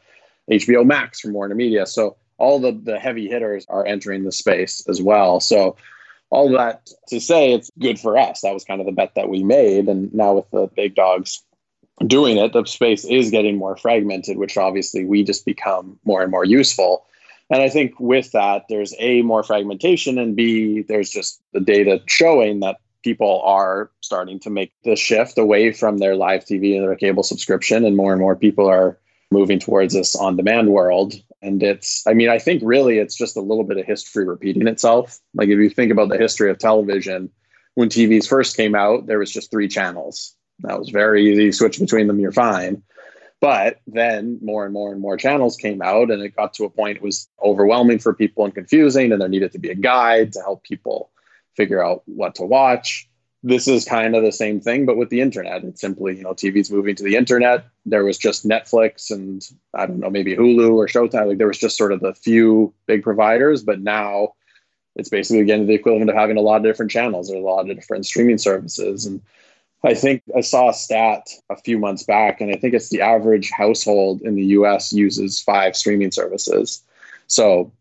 [0.51, 1.85] HBO Max from Warner Media.
[1.85, 5.39] So all the, the heavy hitters are entering the space as well.
[5.39, 5.77] So
[6.29, 8.41] all that to say it's good for us.
[8.41, 9.87] That was kind of the bet that we made.
[9.87, 11.43] And now with the big dogs
[12.05, 16.31] doing it, the space is getting more fragmented, which obviously we just become more and
[16.31, 17.05] more useful.
[17.49, 22.01] And I think with that, there's A, more fragmentation, and B, there's just the data
[22.05, 26.83] showing that people are starting to make the shift away from their live TV and
[26.83, 28.99] their cable subscription, and more and more people are
[29.31, 31.13] moving towards this on demand world.
[31.41, 34.67] And it's, I mean, I think really it's just a little bit of history repeating
[34.67, 35.19] itself.
[35.33, 37.29] Like if you think about the history of television,
[37.75, 40.36] when TVs first came out, there was just three channels.
[40.59, 41.51] That was very easy.
[41.51, 42.83] Switch between them, you're fine.
[43.39, 46.69] But then more and more and more channels came out, and it got to a
[46.69, 50.33] point it was overwhelming for people and confusing, and there needed to be a guide
[50.33, 51.11] to help people
[51.55, 53.07] figure out what to watch.
[53.43, 55.63] This is kind of the same thing, but with the internet.
[55.63, 57.65] It's simply, you know, TV's moving to the internet.
[57.85, 61.27] There was just Netflix and I don't know, maybe Hulu or Showtime.
[61.27, 64.33] Like there was just sort of the few big providers, but now
[64.95, 67.27] it's basically again the equivalent of having a lot of different channels.
[67.27, 69.05] There's a lot of different streaming services.
[69.05, 69.21] And
[69.83, 73.01] I think I saw a stat a few months back, and I think it's the
[73.01, 76.81] average household in the US uses five streaming services.
[77.27, 77.71] So,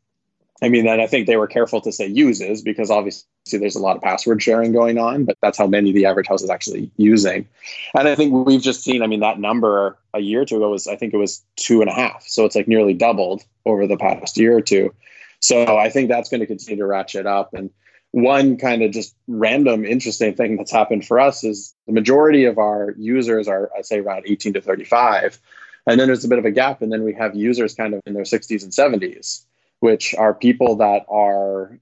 [0.63, 3.81] I mean, then I think they were careful to say uses because obviously there's a
[3.81, 6.91] lot of password sharing going on, but that's how many the average house is actually
[6.97, 7.47] using.
[7.95, 10.71] And I think we've just seen, I mean, that number a year or two ago
[10.71, 12.25] was, I think it was two and a half.
[12.27, 14.95] So it's like nearly doubled over the past year or two.
[15.41, 17.55] So I think that's going to continue to ratchet up.
[17.55, 17.71] And
[18.17, 22.59] one kind of just random interesting thing that's happened for us is the majority of
[22.59, 25.39] our users are i say around 18 to 35
[25.87, 28.01] and then there's a bit of a gap and then we have users kind of
[28.07, 29.45] in their 60s and 70s
[29.81, 31.79] which are people that are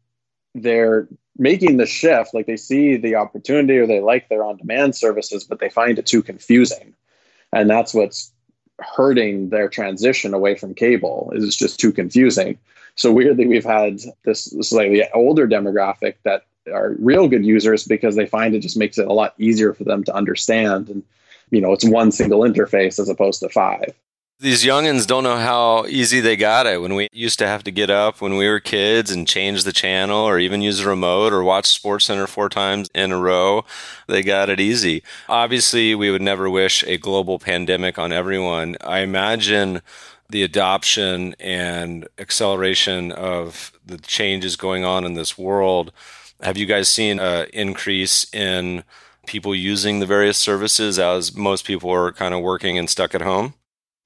[0.54, 2.34] they're making the shift.
[2.34, 5.98] Like they see the opportunity or they like their on demand services but they find
[5.98, 6.94] it too confusing.
[7.52, 8.32] And that's what's
[8.80, 12.58] hurting their transition away from cable is just too confusing
[12.96, 18.54] so weirdly, we've had this slightly older demographic that are Reelgood users because they find
[18.54, 20.88] it just makes it a lot easier for them to understand.
[20.88, 21.02] And,
[21.50, 23.94] you know, it's one single interface as opposed to five.
[24.40, 26.82] These youngins don't know how easy they got it.
[26.82, 29.72] When we used to have to get up when we were kids and change the
[29.72, 33.64] channel or even use a remote or watch Sports Center four times in a row,
[34.08, 35.02] they got it easy.
[35.28, 38.76] Obviously, we would never wish a global pandemic on everyone.
[38.80, 39.80] I imagine
[40.28, 45.92] the adoption and acceleration of the changes going on in this world,
[46.42, 48.84] have you guys seen an increase in
[49.26, 53.22] people using the various services as most people are kind of working and stuck at
[53.22, 53.54] home?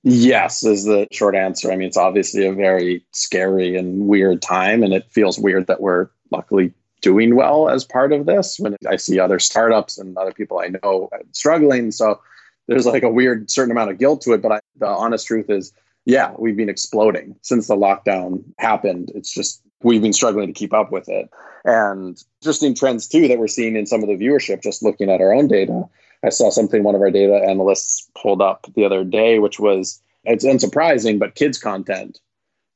[0.05, 1.73] Yes, is the short answer.
[1.73, 5.81] I mean, it's obviously a very scary and weird time, and it feels weird that
[5.81, 10.33] we're luckily doing well as part of this when I see other startups and other
[10.33, 11.91] people I know struggling.
[11.91, 12.21] So
[12.67, 14.43] there's like a weird certain amount of guilt to it.
[14.43, 15.73] But I, the honest truth is,
[16.05, 19.11] yeah, we've been exploding since the lockdown happened.
[19.15, 21.29] It's just we've been struggling to keep up with it.
[21.65, 25.11] And just in trends too that we're seeing in some of the viewership, just looking
[25.11, 25.89] at our own data.
[26.25, 30.03] I saw something one of our data analysts pulled up the other day, which was
[30.25, 32.21] it's unsurprising, but kids content.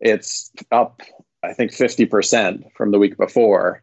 [0.01, 1.03] It's up,
[1.43, 3.83] I think, 50% from the week before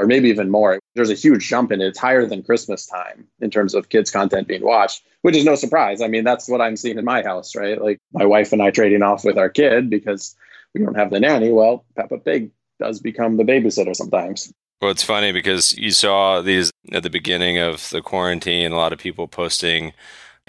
[0.00, 0.78] or maybe even more.
[0.94, 1.88] There's a huge jump in it.
[1.88, 5.54] It's higher than Christmas time in terms of kids' content being watched, which is no
[5.54, 6.00] surprise.
[6.00, 7.80] I mean, that's what I'm seeing in my house, right?
[7.80, 10.34] Like my wife and I trading off with our kid because
[10.74, 11.52] we don't have the nanny.
[11.52, 14.52] Well, Peppa Pig does become the babysitter sometimes.
[14.80, 18.92] Well, it's funny because you saw these at the beginning of the quarantine, a lot
[18.92, 19.92] of people posting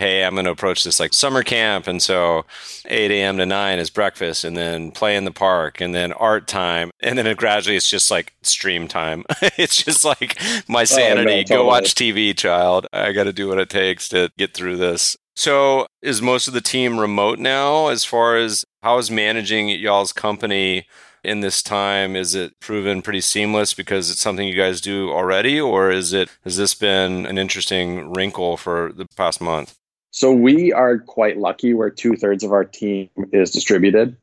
[0.02, 1.86] hey, I'm going to approach this like summer camp.
[1.86, 2.46] And so
[2.88, 3.38] 8 a.m.
[3.38, 6.90] to 9 is breakfast and then play in the park and then art time.
[7.02, 9.24] And then it gradually it's just like stream time.
[9.58, 11.22] it's just like my oh, sanity.
[11.22, 11.58] Oh, no, totally.
[11.60, 12.88] Go watch TV, child.
[12.92, 15.18] I got to do what it takes to get through this.
[15.36, 20.14] So is most of the team remote now as far as how is managing y'all's
[20.14, 20.88] company
[21.24, 22.16] in this time?
[22.16, 26.30] Is it proven pretty seamless because it's something you guys do already, or is it
[26.44, 29.78] has this been an interesting wrinkle for the past month?
[30.12, 34.18] So we are quite lucky where two thirds of our team is distributed.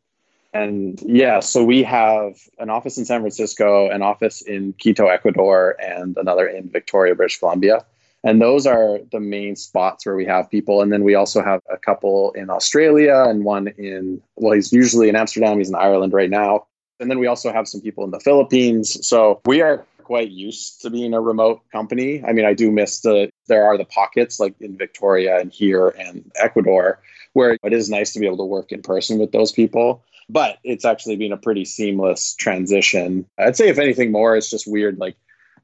[0.53, 5.77] And yeah, so we have an office in San Francisco, an office in Quito, Ecuador,
[5.81, 7.85] and another in Victoria, British Columbia.
[8.25, 10.83] And those are the main spots where we have people.
[10.83, 15.09] And then we also have a couple in Australia and one in, well, he's usually
[15.09, 16.67] in Amsterdam, he's in Ireland right now.
[17.01, 19.07] And then we also have some people in the Philippines.
[19.07, 22.25] So we are quite used to being a remote company.
[22.25, 25.89] I mean, I do miss the, there are the pockets like in Victoria and here
[25.89, 27.01] and Ecuador
[27.35, 30.03] where it is nice to be able to work in person with those people.
[30.31, 33.27] But it's actually been a pretty seamless transition.
[33.39, 34.99] I'd say, if anything more, it's just weird.
[34.99, 35.17] Like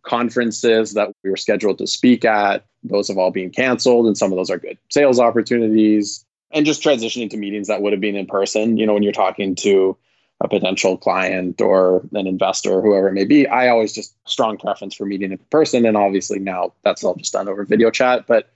[0.03, 4.07] conferences that we were scheduled to speak at, those have all been canceled.
[4.07, 6.25] And some of those are good sales opportunities.
[6.51, 8.77] And just transitioning to meetings that would have been in person.
[8.77, 9.97] You know, when you're talking to
[10.45, 14.95] a potential client or an investor, whoever it may be, I always just strong preference
[14.95, 15.87] for meeting in person.
[15.87, 18.27] And obviously now that's all just done over video chat.
[18.27, 18.51] But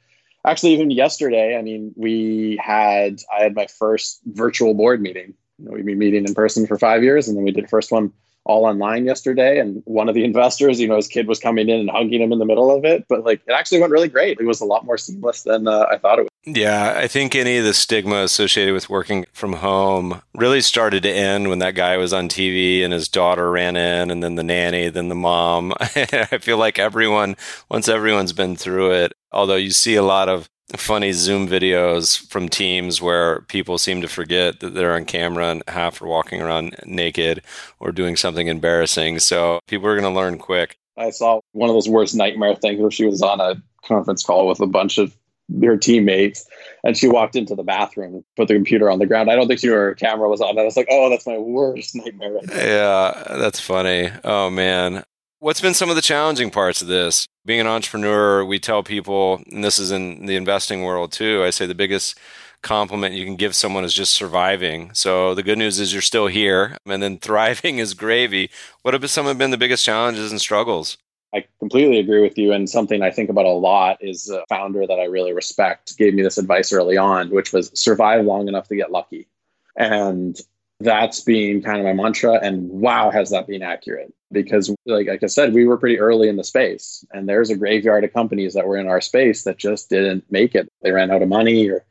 [0.44, 5.34] actually, even yesterday, I mean, we had I had my first virtual board meeting.
[5.58, 7.68] You know, we've been meeting in person for five years, and then we did the
[7.68, 8.12] first one
[8.48, 9.60] all online yesterday.
[9.60, 12.32] And one of the investors, you know, his kid was coming in and hugging him
[12.32, 13.04] in the middle of it.
[13.08, 14.40] But like, it actually went really great.
[14.40, 16.56] It was a lot more seamless than uh, I thought it would.
[16.56, 21.10] Yeah, I think any of the stigma associated with working from home really started to
[21.10, 24.42] end when that guy was on TV and his daughter ran in, and then the
[24.42, 25.74] nanny, then the mom.
[25.80, 27.36] I feel like everyone,
[27.68, 32.48] once everyone's been through it, although you see a lot of funny Zoom videos from
[32.48, 36.76] teams where people seem to forget that they're on camera and half are walking around
[36.84, 37.42] naked
[37.80, 39.18] or doing something embarrassing.
[39.18, 40.78] So people are going to learn quick.
[40.96, 44.46] I saw one of those worst nightmare things where she was on a conference call
[44.46, 45.16] with a bunch of
[45.62, 46.46] her teammates
[46.84, 49.30] and she walked into the bathroom put the computer on the ground.
[49.30, 50.58] I don't think she knew her camera was on.
[50.58, 52.34] I was like oh that's my worst nightmare.
[52.34, 54.10] Right yeah that's funny.
[54.24, 55.04] Oh man
[55.40, 57.28] What's been some of the challenging parts of this?
[57.44, 61.50] Being an entrepreneur, we tell people, and this is in the investing world too, I
[61.50, 62.18] say the biggest
[62.62, 64.92] compliment you can give someone is just surviving.
[64.94, 68.50] So the good news is you're still here, and then thriving is gravy.
[68.82, 70.98] What have some have been the biggest challenges and struggles?
[71.32, 72.52] I completely agree with you.
[72.52, 76.14] And something I think about a lot is a founder that I really respect gave
[76.14, 79.28] me this advice early on, which was survive long enough to get lucky.
[79.76, 80.36] And
[80.80, 82.34] that's been kind of my mantra.
[82.34, 84.12] And wow, has that been accurate?
[84.30, 87.56] Because, like, like I said, we were pretty early in the space, and there's a
[87.56, 90.70] graveyard of companies that were in our space that just didn't make it.
[90.82, 91.84] They ran out of money or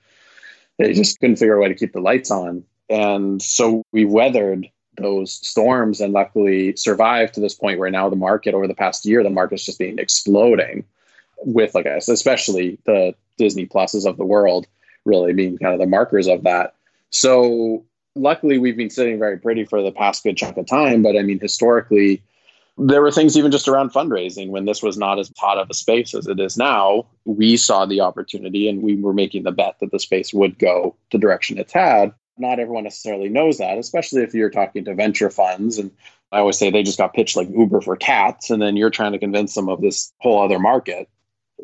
[0.77, 2.63] they just couldn't figure a way to keep the lights on.
[2.89, 8.15] And so we weathered those storms and luckily survived to this point where now the
[8.15, 10.83] market over the past year, the market's just been exploding
[11.39, 14.67] with, like I said, especially the Disney Pluses of the world
[15.05, 16.75] really being kind of the markers of that.
[17.09, 17.85] So
[18.17, 21.03] luckily we've been sitting very pretty for the past good chunk of time.
[21.03, 22.21] But I mean, historically,
[22.77, 25.73] there were things even just around fundraising when this was not as hot of a
[25.73, 27.07] space as it is now.
[27.25, 30.95] We saw the opportunity and we were making the bet that the space would go
[31.11, 32.13] the direction it's had.
[32.37, 35.79] Not everyone necessarily knows that, especially if you're talking to venture funds.
[35.79, 35.89] And
[36.31, 39.13] I always say they just got pitched like Uber for cats, and then you're trying
[39.13, 41.09] to convince them of this whole other market.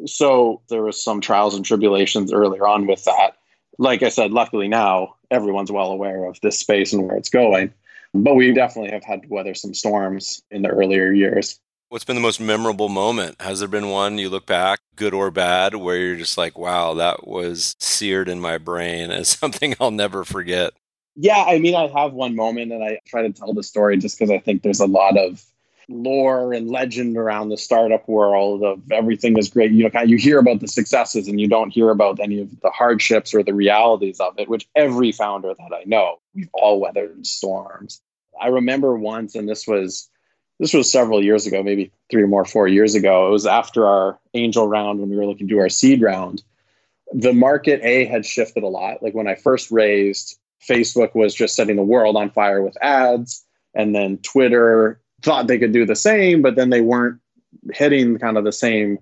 [0.06, 3.38] So there was some trials and tribulations earlier on with that.
[3.78, 7.74] Like I said, luckily now everyone's well aware of this space and where it's going.
[8.14, 11.60] But we definitely have had to weather some storms in the earlier years.
[11.90, 13.42] What's been the most memorable moment?
[13.42, 16.94] Has there been one you look back, good or bad, where you're just like, wow,
[16.96, 20.74] that was seared in my brain as something I'll never forget?
[21.16, 24.18] Yeah, I mean, I have one moment and I try to tell the story just
[24.18, 25.44] because I think there's a lot of
[25.90, 29.72] lore and legend around the startup world of everything is great.
[29.72, 32.70] You know, you hear about the successes and you don't hear about any of the
[32.70, 37.26] hardships or the realities of it, which every founder that I know, we've all weathered
[37.26, 38.02] storms.
[38.42, 40.10] I remember once, and this was
[40.60, 43.28] this was several years ago, maybe three or more, four years ago.
[43.28, 46.44] It was after our angel round when we were looking to do our seed round.
[47.12, 49.02] The market A had shifted a lot.
[49.04, 53.44] Like when I first raised, Facebook was just setting the world on fire with ads.
[53.76, 57.20] And then Twitter thought they could do the same, but then they weren't
[57.72, 59.00] hitting kind of the same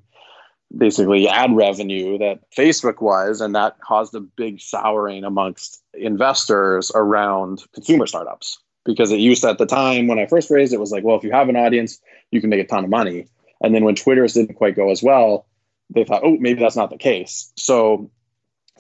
[0.76, 3.42] basically ad revenue that Facebook was.
[3.42, 8.60] And that caused a big souring amongst investors around consumer startups.
[8.84, 11.16] Because it used to, at the time when I first raised it, was like, well,
[11.16, 12.02] if you have an audience,
[12.32, 13.28] you can make a ton of money.
[13.62, 15.46] And then when Twitter's didn't quite go as well,
[15.92, 17.52] they thought, oh, maybe that's not the case.
[17.58, 18.10] So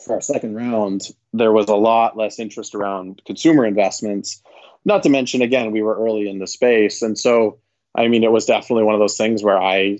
[0.03, 4.41] for our second round, there was a lot less interest around consumer investments.
[4.85, 7.01] Not to mention, again, we were early in the space.
[7.01, 7.59] And so,
[7.95, 9.99] I mean, it was definitely one of those things where I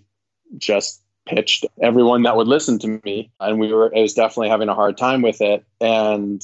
[0.58, 3.32] just pitched everyone that would listen to me.
[3.40, 5.64] And we were, I was definitely having a hard time with it.
[5.80, 6.42] And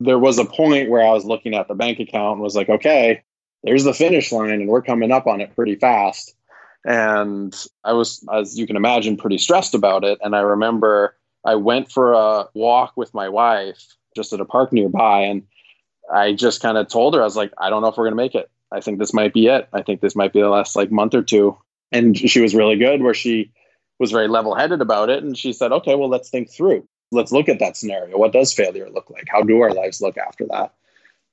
[0.00, 2.68] there was a point where I was looking at the bank account and was like,
[2.68, 3.22] okay,
[3.62, 6.34] there's the finish line and we're coming up on it pretty fast.
[6.84, 7.54] And
[7.84, 10.18] I was, as you can imagine, pretty stressed about it.
[10.22, 14.72] And I remember I went for a walk with my wife just at a park
[14.72, 15.22] nearby.
[15.22, 15.42] And
[16.12, 18.16] I just kind of told her, I was like, I don't know if we're going
[18.16, 18.50] to make it.
[18.72, 19.68] I think this might be it.
[19.72, 21.56] I think this might be the last like month or two.
[21.92, 23.52] And she was really good where she
[23.98, 25.22] was very level headed about it.
[25.22, 26.86] And she said, okay, well, let's think through.
[27.12, 28.18] Let's look at that scenario.
[28.18, 29.26] What does failure look like?
[29.28, 30.74] How do our lives look after that?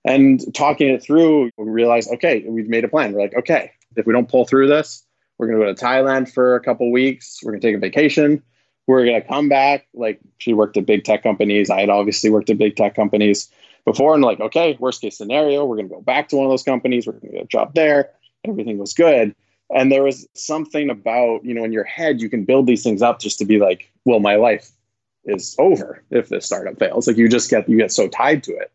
[0.06, 3.14] And talking it through, we realized, okay, we've made a plan.
[3.14, 5.04] We're like, okay, if we don't pull through this,
[5.38, 7.40] we're going to go to Thailand for a couple weeks.
[7.42, 8.44] We're going to take a vacation.
[8.86, 9.88] We're going to come back.
[9.94, 11.70] Like she worked at big tech companies.
[11.70, 13.50] I had obviously worked at big tech companies
[13.86, 14.14] before.
[14.14, 16.64] And like, okay, worst case scenario, we're going to go back to one of those
[16.64, 17.06] companies.
[17.06, 18.12] We're going to get a job there.
[18.46, 19.36] Everything was good.
[19.74, 23.02] And there was something about, you know, in your head, you can build these things
[23.02, 24.70] up just to be like, well, my life
[25.26, 27.08] is over if this startup fails.
[27.08, 28.72] Like you just get, you get so tied to it.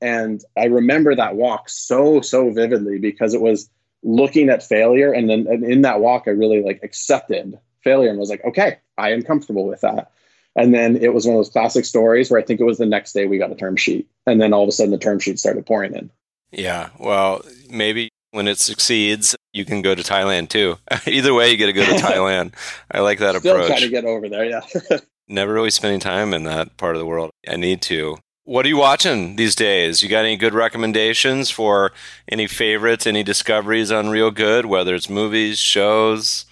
[0.00, 3.70] And I remember that walk so, so vividly because it was
[4.02, 5.12] looking at failure.
[5.12, 8.78] And then and in that walk, I really like accepted failure and was like, okay,
[8.98, 10.12] I am comfortable with that.
[10.56, 12.86] And then it was one of those classic stories where I think it was the
[12.86, 14.08] next day we got a term sheet.
[14.26, 16.10] And then all of a sudden the term sheet started pouring in.
[16.50, 16.88] Yeah.
[16.98, 20.78] Well, maybe when it succeeds, you can go to Thailand too.
[21.06, 22.52] Either way, you get to go to Thailand.
[22.90, 23.40] I like that approach.
[23.40, 23.68] Still approach.
[23.68, 24.60] trying to get over there, yeah.
[25.28, 27.30] Never really spending time in that part of the world.
[27.48, 28.16] I need to.
[28.44, 30.02] What are you watching these days?
[30.02, 31.90] You got any good recommendations for
[32.28, 36.46] any favorites, any discoveries on Reelgood, whether it's movies, shows,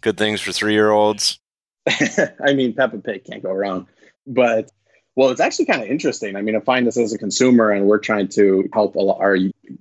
[0.00, 1.38] good things for three year olds?
[2.44, 3.86] I mean, Peppa Pig can't go wrong.
[4.26, 4.70] But
[5.16, 6.36] well, it's actually kind of interesting.
[6.36, 9.36] I mean, I find this as a consumer, and we're trying to help our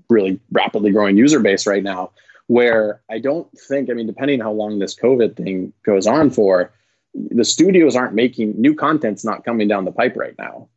[0.10, 2.12] really rapidly growing user base right now.
[2.48, 6.74] Where I don't think, I mean, depending how long this COVID thing goes on for,
[7.14, 10.68] the studios aren't making new content's not coming down the pipe right now.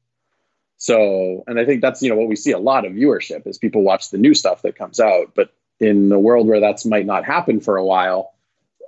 [0.76, 3.56] So, and I think that's you know what we see a lot of viewership is
[3.56, 7.06] people watch the new stuff that comes out, but in a world where that's might
[7.06, 8.34] not happen for a while,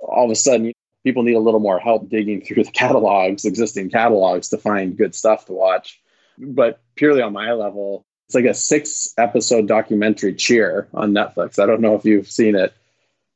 [0.01, 0.73] all of a sudden
[1.05, 5.15] people need a little more help digging through the catalogs, existing catalogs, to find good
[5.15, 6.01] stuff to watch.
[6.37, 11.61] But purely on my level, it's like a six episode documentary cheer on Netflix.
[11.61, 12.73] I don't know if you've seen it.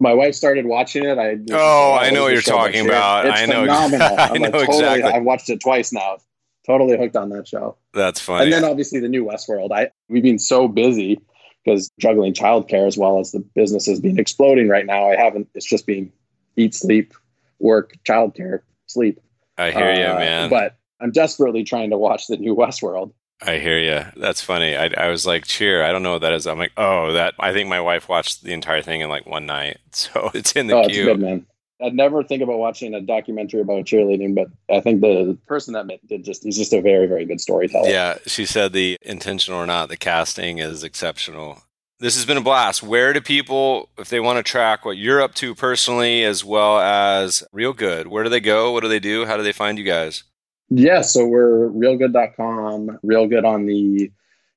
[0.01, 1.17] My wife started watching it.
[1.17, 3.26] I oh, I know what you're talking about.
[3.28, 4.07] It's I know, phenomenal.
[4.17, 5.11] I know like, totally, exactly.
[5.11, 6.17] I've watched it twice now.
[6.65, 7.78] Totally hooked on that show.
[7.93, 8.45] That's funny.
[8.45, 9.72] And then obviously the new Westworld.
[9.72, 11.20] I we've been so busy
[11.63, 15.09] because juggling childcare as well as the business has been exploding right now.
[15.09, 15.49] I haven't.
[15.53, 16.11] It's just been
[16.55, 17.13] eat, sleep,
[17.60, 19.20] work, childcare, sleep.
[19.57, 20.49] I hear you, Uh, man.
[20.49, 23.14] But I'm desperately trying to watch the new Westworld.
[23.41, 24.03] I hear you.
[24.18, 24.76] That's funny.
[24.76, 25.82] I, I was like, cheer.
[25.84, 26.45] I don't know what that is.
[26.45, 27.36] I'm like, oh, that.
[27.39, 29.78] I think my wife watched the entire thing in like one night.
[29.91, 31.05] So it's in the oh, queue.
[31.05, 31.45] good, man.
[31.82, 35.86] I'd never think about watching a documentary about cheerleading, but I think the person that
[35.86, 37.88] made- did just he's just a very, very good storyteller.
[37.89, 41.64] Yeah, she said the intentional or not, the casting is exceptional.
[42.02, 42.82] This has been a blast.
[42.82, 46.80] Where do people, if they want to track what you're up to personally, as well
[46.80, 48.72] as Reelgood, where do they go?
[48.72, 49.26] What do they do?
[49.26, 50.24] How do they find you guys?
[50.70, 54.10] Yeah, so we're reelgood.com, real good on the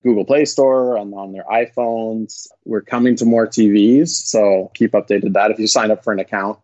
[0.04, 2.46] Google Play Store, on, on their iPhones.
[2.64, 5.50] We're coming to more TVs, so keep updated that.
[5.50, 6.60] If you sign up for an account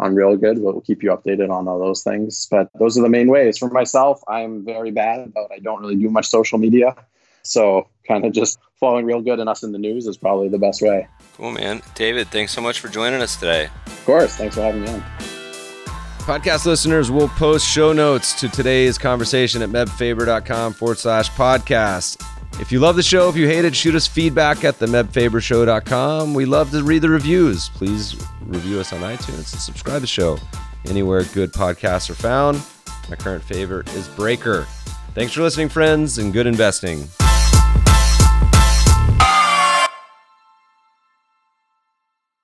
[0.00, 2.46] on Reelgood, we'll keep you updated on all those things.
[2.50, 3.58] But those are the main ways.
[3.58, 6.96] For myself, I'm very bad about I don't really do much social media.
[7.42, 10.82] So kind of just following Reelgood and us in the news is probably the best
[10.82, 11.06] way.
[11.36, 11.82] Cool, man.
[11.94, 13.68] David, thanks so much for joining us today.
[13.86, 14.36] Of course.
[14.36, 15.02] Thanks for having me on.
[16.20, 22.22] Podcast listeners will post show notes to today's conversation at mebfaber.com forward slash podcast.
[22.60, 26.34] If you love the show, if you hate it, shoot us feedback at the mebfabershow.com.
[26.34, 27.70] We love to read the reviews.
[27.70, 30.38] Please review us on iTunes and subscribe to the show
[30.88, 32.62] anywhere good podcasts are found.
[33.08, 34.66] My current favorite is Breaker.
[35.14, 37.08] Thanks for listening, friends, and good investing.